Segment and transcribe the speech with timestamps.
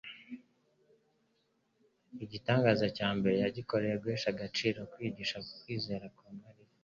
[2.23, 4.79] Igitangaza cya mbere yagikoreye guhesha agaciro
[5.61, 6.69] kwizera kwa Mariya,